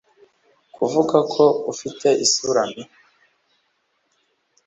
[0.75, 2.83] Kuvuga ko ufite isura mbi